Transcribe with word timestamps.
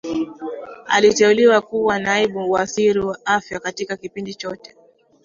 Aliteuliwa 0.87 1.61
kuwa 1.61 1.99
naibu 1.99 2.51
waziri 2.51 2.99
wa 2.99 3.25
afya 3.25 3.59
katika 3.59 3.97
kipindi 3.97 4.33
chote 4.35 4.75